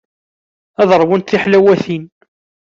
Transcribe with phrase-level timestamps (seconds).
[0.81, 2.03] Ad ṛwunt tiḥlawatin.